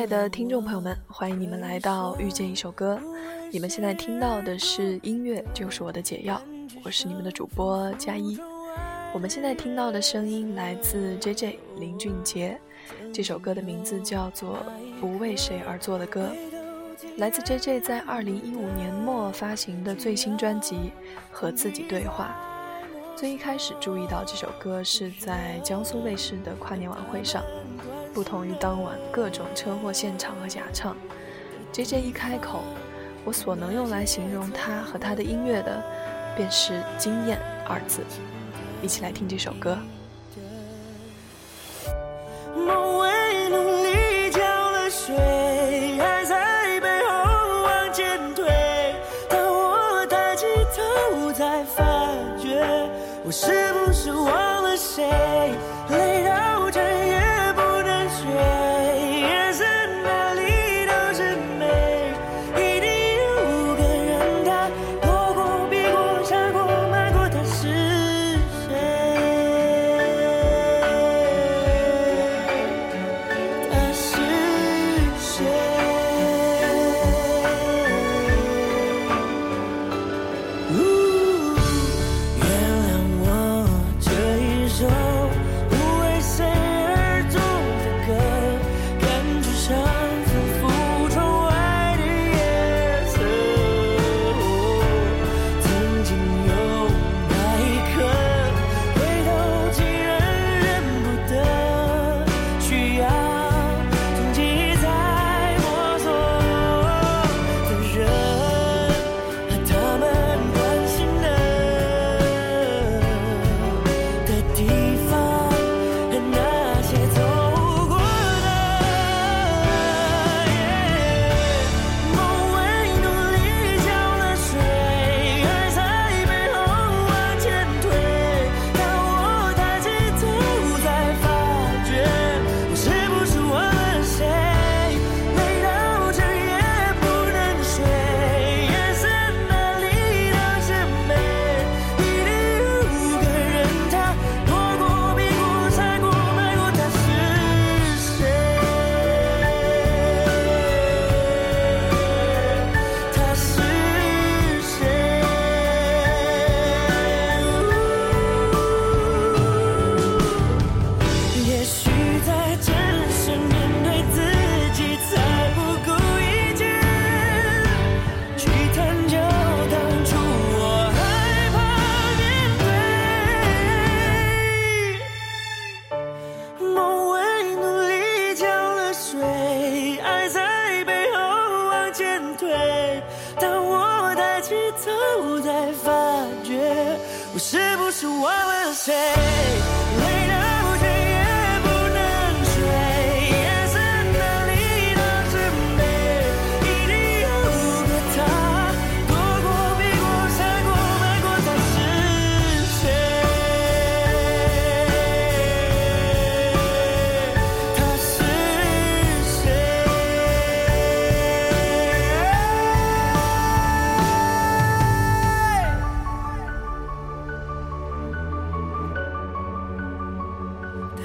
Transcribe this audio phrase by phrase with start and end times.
[0.00, 2.98] 亲爱的听众朋友们，欢迎你们来到遇见一首歌。
[3.52, 6.40] 你们现在听到的是音乐就是我的解药，
[6.82, 8.38] 我是你们的主播佳一。
[9.12, 12.58] 我们现在听到的声音来自 J J 林俊杰，
[13.12, 14.60] 这首歌的名字叫做
[15.02, 16.32] 《不为谁而作的歌》，
[17.18, 20.76] 来自 J J 在二零一五年末发行的最新专辑
[21.30, 22.34] 《和自己对话》。
[23.18, 27.44] 最一开始注意到这首歌是在江苏卫视的跨年晚会上。
[28.12, 30.96] 不同于当晚各种车祸现场和假唱
[31.72, 32.60] ，J J 一开口，
[33.24, 35.82] 我所能用来形容他和他的音乐的，
[36.36, 38.02] 便是惊艳二字。
[38.82, 39.78] 一起来听这首歌。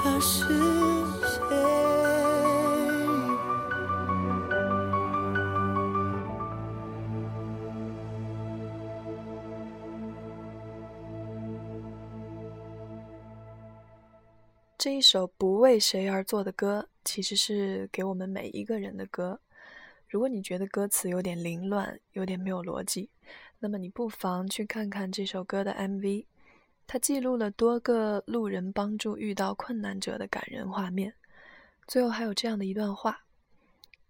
[0.05, 1.39] 他是谁
[14.77, 19.39] 这一首不为谁而作的歌，其实是给我们每一个人的歌。
[20.07, 23.09] 如果你觉得歌词有点凌乱，有点没有逻辑，
[23.57, 26.25] 那么你不妨去看看这首歌的 MV。
[26.87, 31.13] 它记录了多个路人帮助遇到困难者的感人画面。
[31.87, 33.25] 最后还有这样的一段话：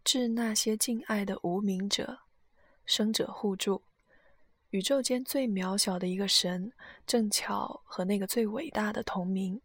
[0.04, 2.19] 致那些敬爱的无名者，
[2.86, 3.81] 生者互助。
[4.72, 6.74] 宇宙间最渺小的一个神，
[7.07, 9.62] 正巧和那个最伟大的同名。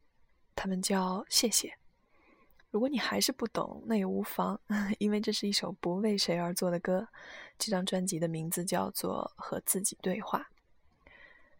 [0.54, 1.74] 他们叫谢谢。
[2.70, 4.60] 如果你还是不懂，那也无妨，
[5.00, 7.08] 因为这是一首不为谁而作的歌。
[7.58, 10.48] 这张专辑的名字叫做《和自己对话》。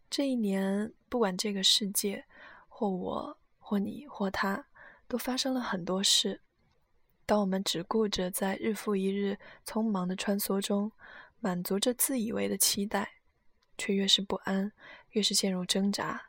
[0.08, 2.25] 这一年，不管这个世界，
[2.69, 4.65] 或我，或你，或他，
[5.09, 6.41] 都发生了很多事。
[7.27, 9.37] 当我们只顾着在日复一日
[9.67, 10.91] 匆忙的穿梭中，
[11.41, 13.17] 满足着自以为的期待，
[13.77, 14.73] 却越是不安，
[15.11, 16.29] 越是陷入挣扎。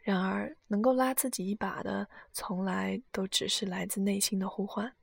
[0.00, 4.94] 然而，能够拉自己一把的，从来都只是来自内心的呼唤。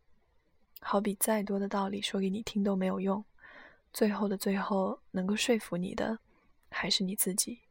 [0.80, 3.24] 好比再多的道理说给你听都没有用，
[3.92, 6.18] 最后的最后，能够说服你的
[6.70, 7.65] 还是你自己。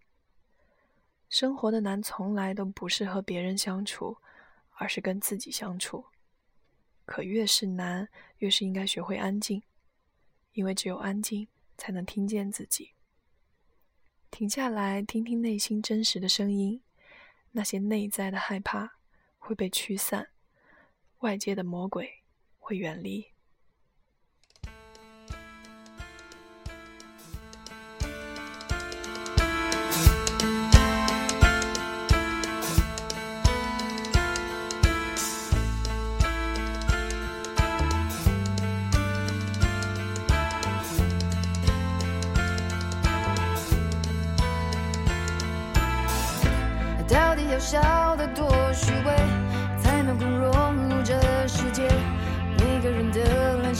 [1.34, 4.16] 生活的难从来都不是和别人相处，
[4.74, 6.04] 而是跟自己相处。
[7.04, 8.08] 可越是难，
[8.38, 9.60] 越是应该学会安静，
[10.52, 12.92] 因为只有安静，才能听见自己。
[14.30, 16.80] 停下来，听听内心真实的声音，
[17.50, 18.98] 那些内在的害怕
[19.36, 20.28] 会被驱散，
[21.18, 22.22] 外界的魔鬼
[22.60, 23.33] 会远离。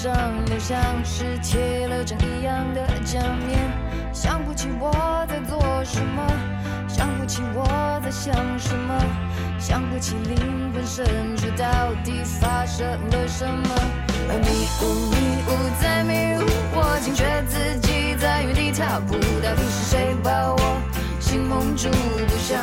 [0.05, 0.13] 上
[0.45, 3.19] 都像是贴了张一样的假
[3.49, 3.59] 面。
[4.13, 4.93] 想不起我
[5.27, 6.23] 在做什么，
[6.87, 7.65] 想不起我
[8.05, 8.95] 在想什么，
[9.59, 11.07] 想不起灵魂深
[11.39, 11.67] 处到
[12.05, 13.75] 底发生了什么。
[14.29, 15.17] 迷雾迷
[15.49, 20.83] 雾在迷雾，我惊觉自己在原地踏步，到底是谁把我
[21.19, 21.89] 心蒙住？
[21.89, 22.61] 不想。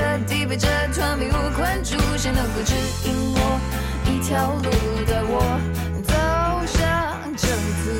[0.00, 2.74] 彻底被这团迷雾困住，谁能够指
[3.04, 3.60] 引我
[4.06, 4.70] 一条路，
[5.06, 5.60] 带我
[6.02, 6.14] 走
[6.66, 6.80] 向
[7.36, 7.50] 正
[7.84, 7.90] 途？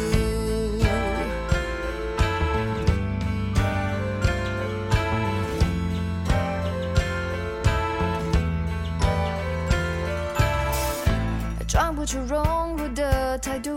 [11.69, 13.77] 装不出融入的态度，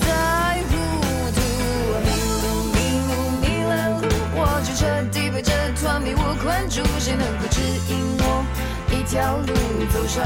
[4.81, 8.43] 彻底被这团迷雾困住，谁能够指引我
[8.89, 9.53] 一条路
[9.93, 10.25] 走上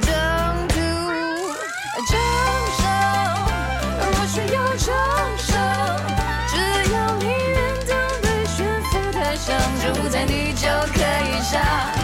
[0.00, 0.10] 正
[0.68, 0.80] 途？
[2.08, 2.16] 掌
[2.78, 2.88] 声，
[4.00, 4.88] 我需要掌
[5.36, 5.52] 声，
[6.48, 6.52] 只
[6.94, 7.92] 要你愿当
[8.22, 10.96] 被悬浮台上，就在你就可
[11.28, 12.01] 以上。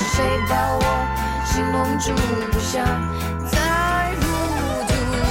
[0.00, 0.82] 是谁把我
[1.44, 2.14] 心蒙住？
[2.50, 2.82] 不想
[3.44, 3.58] 再
[4.16, 4.22] 糊
[4.88, 4.90] 涂。
[5.20, 5.28] 迷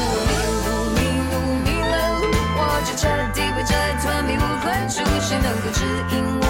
[0.63, 1.33] 路，迷路，
[1.65, 5.01] 迷了路，我就彻底被这团迷雾困住。
[5.19, 6.45] 谁能够指引我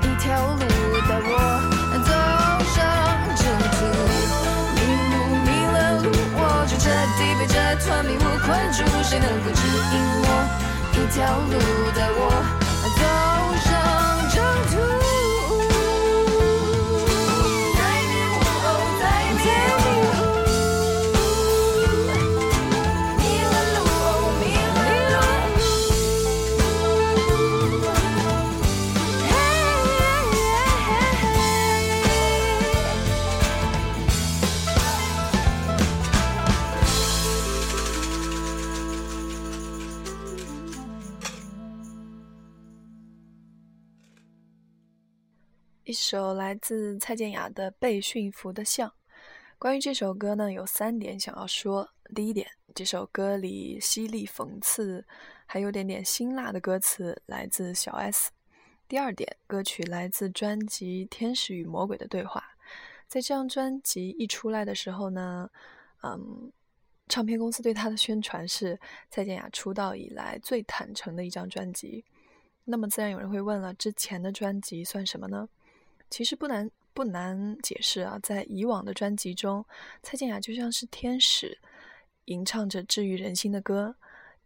[0.00, 0.24] 一条
[0.56, 0.64] 路，
[1.06, 1.28] 带我
[2.00, 2.10] 走
[2.72, 2.80] 上
[3.36, 3.44] 正
[3.76, 3.78] 途？
[4.74, 4.80] 迷
[5.12, 8.88] 路，迷了路，我就彻底被这团迷雾困住。
[9.02, 9.60] 谁能够指
[9.92, 10.26] 引我
[10.94, 11.60] 一条路，
[11.94, 12.59] 带我？
[46.10, 48.88] 首来自蔡健雅的《被驯服的象》。
[49.60, 51.88] 关于这首歌呢，有三点想要说。
[52.12, 55.04] 第一点，这首歌里犀利讽刺，
[55.46, 58.32] 还有点点辛辣的歌词来自小 S。
[58.88, 62.40] 第二点，歌曲来自专辑《天使与魔鬼的对话》。
[63.06, 65.48] 在这张专辑一出来的时候呢，
[66.02, 66.50] 嗯，
[67.06, 68.76] 唱片公司对他的宣传是
[69.10, 72.04] 蔡健雅出道以来最坦诚的一张专辑。
[72.64, 75.48] 那么自然有人会问了，之前的专辑算什么呢？
[76.10, 79.64] 其实不难不难解释啊，在以往的专辑中，
[80.02, 81.56] 蔡健雅就像是天使，
[82.24, 83.94] 吟唱着治愈人心的歌，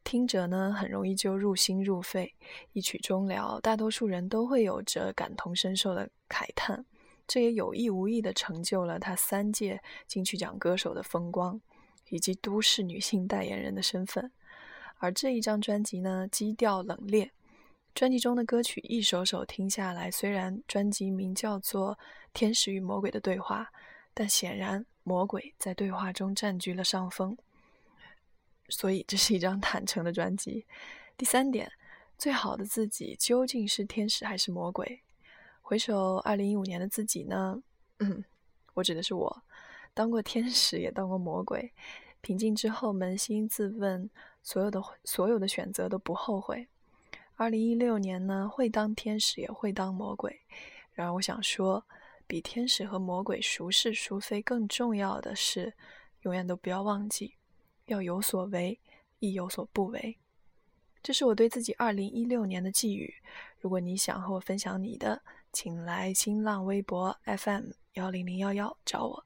[0.04, 2.34] 听者呢很容易就入心入肺，
[2.72, 6.84] 一曲终了，大多数人都会有着感同身受的慨叹，
[7.26, 11.58] 这也有意无意的成就了她三届金曲奖歌手的风光，
[12.10, 14.30] 以及都市女性代言人的身份。
[14.98, 17.30] 而这一张专辑呢，基调冷冽。
[17.94, 21.94] 专辑中的歌曲一首首听下来，虽然专辑名叫做
[22.32, 23.70] 《天使与魔鬼的对话》，
[24.12, 27.38] 但显然魔鬼在对话中占据了上风。
[28.68, 30.66] 所以这是一张坦诚的专辑。
[31.16, 31.70] 第三点，
[32.18, 35.00] 最好的自己究竟是天使还是魔鬼？
[35.62, 37.62] 回首二零一五年的自己呢？
[38.00, 38.24] 嗯，
[38.74, 39.42] 我指的是我，
[39.94, 41.72] 当过天使也当过魔鬼。
[42.20, 44.10] 平静之后，扪心自问，
[44.42, 46.66] 所有的所有的选择都不后悔。
[47.36, 50.40] 二零一六年呢，会当天使也会当魔鬼。
[50.92, 51.84] 然而，我想说，
[52.26, 55.74] 比天使和魔鬼孰是孰非更重要的是，
[56.22, 57.34] 永远都不要忘记。
[57.86, 58.78] 要有所为，
[59.18, 60.16] 亦有所不为，
[61.02, 63.12] 这是我对自己二零一六年的寄语。
[63.58, 65.20] 如果你想和我分享你的，
[65.52, 69.24] 请来新浪微博 FM 幺零零幺幺找我。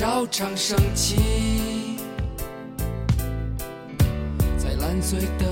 [0.00, 1.98] 照常升起，
[4.56, 5.44] 在烂醉的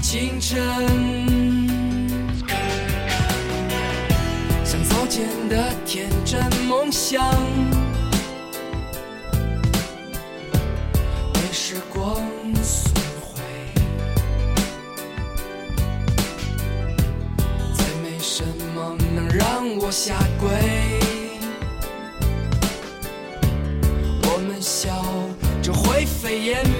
[0.00, 0.56] 清晨，
[4.64, 7.28] 像早前的天真梦想，
[11.32, 12.22] 被时光
[12.62, 13.42] 损毁，
[17.74, 18.44] 再没什
[18.76, 20.85] 么能让我下跪。
[25.62, 26.75] 这灰飞烟灭。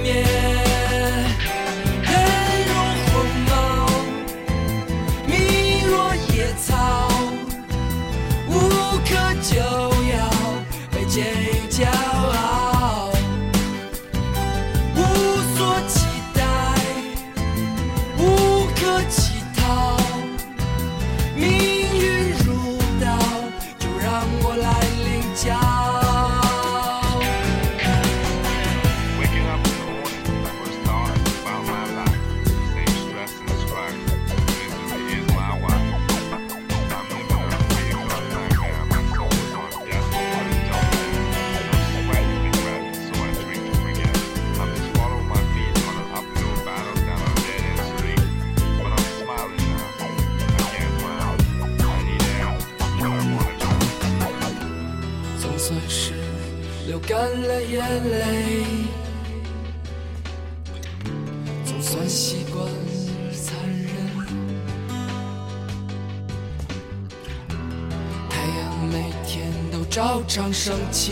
[69.96, 71.10] 照常升起，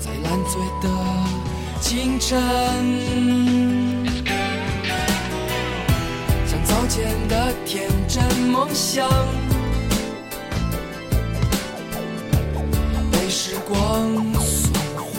[0.00, 0.88] 在烂醉的
[1.80, 2.36] 清晨，
[6.44, 9.08] 像早前的天真梦想，
[13.12, 15.12] 被时光损毁，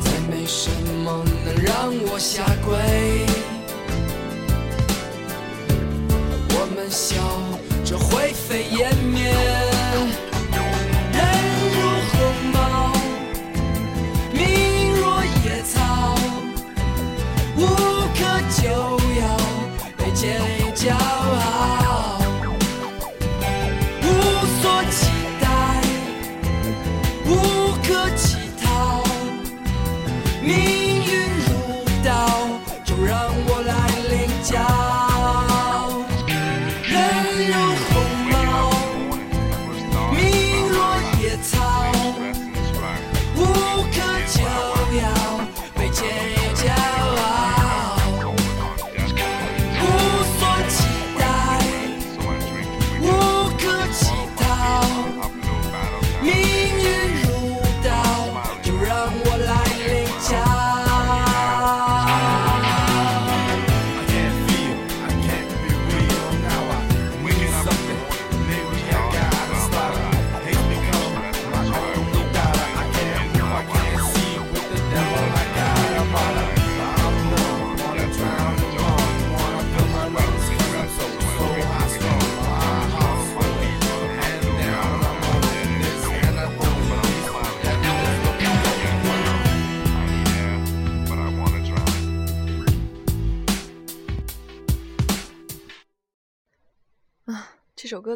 [0.00, 0.68] 再没什
[1.04, 3.13] 么能让我下跪。
[6.90, 7.16] 笑
[7.84, 9.32] 着灰飞烟灭，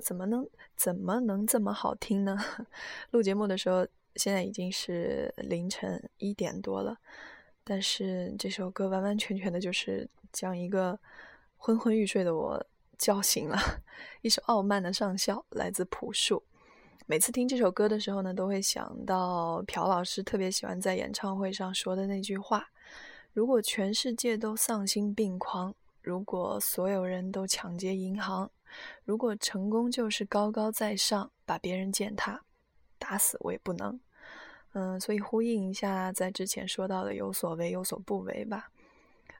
[0.00, 2.36] 怎么能怎么能这么好听呢？
[3.10, 3.86] 录节目的时候，
[4.16, 6.98] 现在已经是凌晨一点多了，
[7.64, 10.98] 但是这首歌完完全全的就是将一个
[11.56, 13.58] 昏昏欲睡的我叫醒了。
[14.22, 16.42] 一首傲慢的上校，来自朴树。
[17.06, 22.68] 每次听这首歌的时候呢，都会想到朴老师特别喜欢在演唱会上说的那句话
[23.32, 28.50] ：“如果全世界都丧心病狂，如果所有人都抢劫银行，
[29.04, 32.42] 如果成功就是高高在上，把别人践踏，
[32.98, 33.98] 打死我也不能。”
[34.75, 38.70] 嗯，所以呼应一下在之前说到的“有所为有所不为”吧。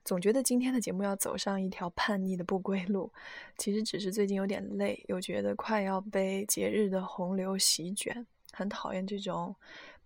[0.03, 3.13] 总觉得今天的节目要走上一条叛逆的不归路，
[3.59, 9.55] 其实只是最近有点累，又觉得快要被节日的洪流席卷，很讨厌这种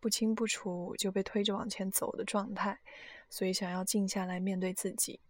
[0.01, 2.77] 不清不楚就被推着往前走的状态，
[3.31, 5.21] 所以想要静下来面对自己。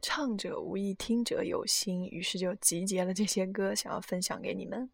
[0.00, 4.88] 唱者无意，听者有心，于是就集结了这些歌，想要分享给你们。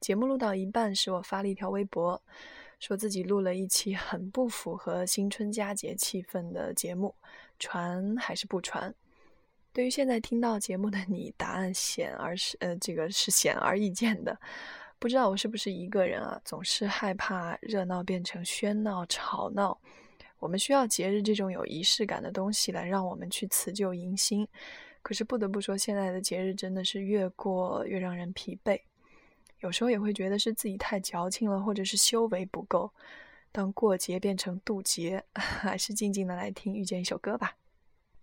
[0.00, 2.20] 节目录到一半时，我发了一条微博，
[2.80, 7.14] 说自己录了一期很不符合新春佳节气氛的节目。
[7.58, 8.94] 传还是不传？
[9.72, 14.38] 对于现在听到节目的你，答案显而是呃，这个是显而易见的。
[14.98, 16.40] 不知道我是不是一个人啊？
[16.44, 19.78] 总是害怕热闹变成喧闹吵闹。
[20.38, 24.46] 我们需要节日这种有仪式感的东西来让我们去辞旧迎新。
[25.02, 28.80] 可是不得不说，现在的节日真的是越过越让人疲惫。
[29.60, 32.92] 有时候也会觉得是自己太矫情了，或者是修为不够。
[33.50, 37.56] 当过节变成渡劫， 还是静静的来听《遇见一首歌》吧。《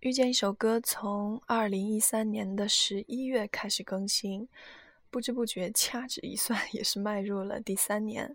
[0.00, 4.48] 遇见一首歌》从二零一三年的十一月开始更新，
[5.10, 8.34] 不知不觉掐指一算， 也是迈入了第三年。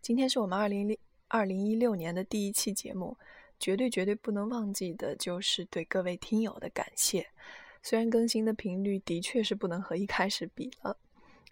[0.00, 0.96] 今天是我们二零零
[1.32, 3.16] 二零一六年的第一期节目，
[3.58, 7.26] 绝对绝对不能忘记的就是对各位听友的感谢。
[7.82, 10.94] 虽然更新的频率的确是不能和一开始比了。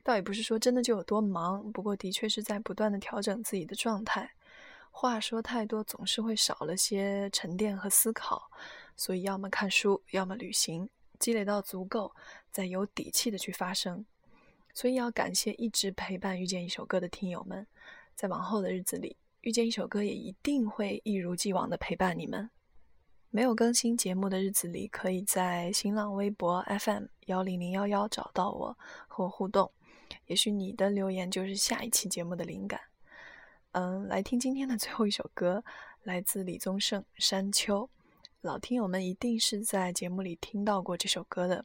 [0.03, 4.31] 倒也不是说真的就有多忙，不过的确是在不断的调整自己的状态。
[4.91, 8.51] 话说太多，总是会少了些沉淀和思考，
[8.99, 12.15] 所以要么看书，要么旅行，积累到足够，
[12.53, 14.05] 再有底气的去发声。
[14.75, 17.67] 所以要感谢一直陪伴遇见一首歌的听友们，
[18.15, 22.51] 在往后的日子里，遇见一首歌也一定会一如既往的陪伴你们。
[23.31, 28.77] 没有更新节目的日子里，可以在新浪微博 FM 幺零零幺幺找到我，
[29.09, 29.71] 和我互动。
[30.27, 32.81] 也许你的留言就是下一期节目的灵感。
[33.73, 35.63] 嗯，来听今天的最后一首歌，
[36.03, 37.85] 来自李宗盛《山丘》。
[38.41, 41.65] 老听友们一定是在节目里听到过这首歌的。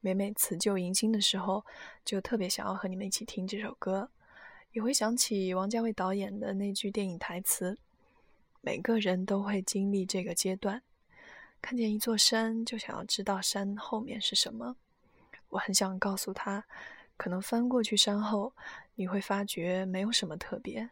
[0.00, 1.64] 每每辞旧迎新的时候，
[2.04, 4.10] 就特别想要和你们一起听这首歌，
[4.76, 7.78] 也会想起王家卫导演的那句电影台词
[8.60, 10.82] ：“每个人都会经历这个阶段，
[11.62, 14.76] 看见一座山，就想要知道山后面是什么。”
[15.48, 16.66] 我很想告诉他。
[17.16, 18.52] 可能翻过去山后，
[18.96, 20.90] 你会发觉没有什么特别。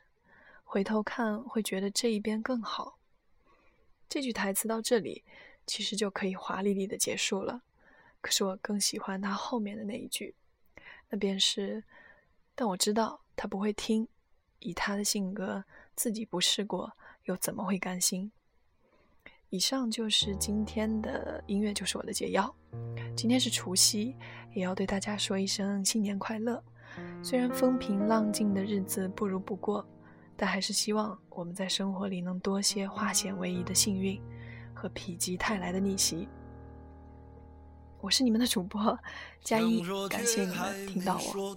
[0.64, 2.98] 回头看，会觉得这一边更好。
[4.08, 5.24] 这句台词到这里，
[5.66, 7.60] 其实就可以华丽丽的结束了。
[8.22, 10.34] 可是我更喜欢他后面的那一句，
[11.10, 11.84] 那便是：
[12.54, 14.06] 但我知道他不会听。
[14.60, 15.62] 以他的性格，
[15.94, 16.90] 自己不试过，
[17.24, 18.32] 又怎么会甘心？
[19.50, 22.52] 以上就是今天的音乐，就是我的解药。
[23.14, 24.16] 今天是除夕，
[24.54, 26.62] 也要对大家说一声新年快乐。
[27.22, 29.86] 虽然风平浪静的日子不如不过，
[30.34, 34.18] 但还是希望我们在生活里能多些化险为夷的幸运
[34.72, 36.26] 和否极泰来的逆袭。
[38.00, 38.98] 我是你们的主播
[39.42, 41.56] 佳一，感谢你们听到我。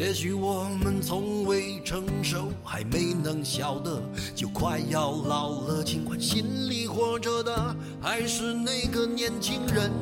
[0.00, 4.02] 也许我们从未成熟，还没能晓得，
[4.34, 5.84] 就快要老了。
[5.84, 9.92] 尽管心里活着的还是那个年轻人。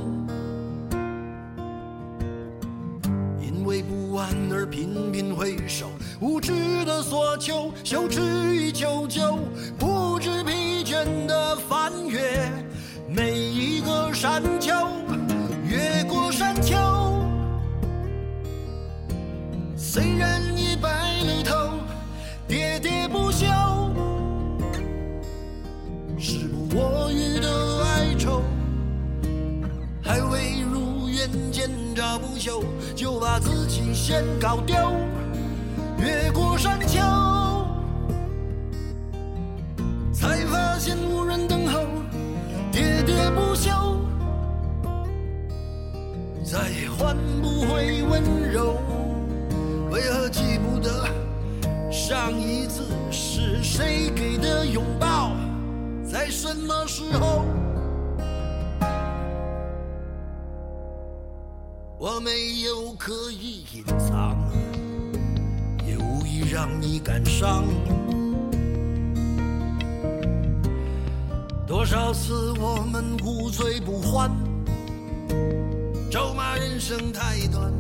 [3.43, 5.89] 因为不安而频频回首，
[6.21, 6.53] 无知
[6.85, 8.21] 的索求，羞耻
[8.55, 9.37] 与求救，
[9.81, 12.49] 不知疲倦的翻越
[13.09, 14.73] 每一个山丘，
[34.09, 34.75] 先搞丢，
[35.99, 36.99] 越过山丘，
[71.69, 74.31] 多少次我们无醉不欢，
[76.11, 77.71] 咒骂人生太短。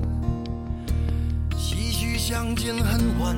[1.57, 3.35] 唏嘘相见恨晚，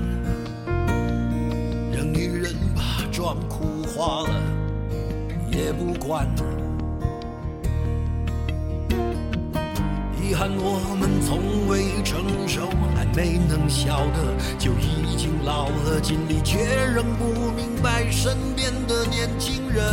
[1.93, 2.83] 让女人把
[3.13, 4.43] 妆哭花了
[5.53, 6.27] 也不管。
[10.21, 12.69] 遗憾我们从未成熟，
[13.15, 16.59] 没能晓得就已经老了，尽力却
[16.95, 19.85] 仍不明白身边的年轻人。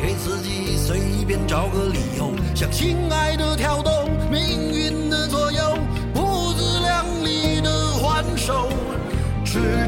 [0.00, 3.90] 给自己随便找个理由，向心爱的挑逗，
[4.30, 5.78] 命运的左右，
[6.12, 8.68] 不自量力的还手，
[9.44, 9.83] 直